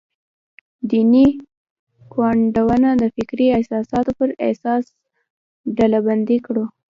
[0.89, 1.27] دیني
[2.13, 4.83] ګوندونه د فکري اساساتو پر اساس
[5.77, 6.65] ډلبندي کړو.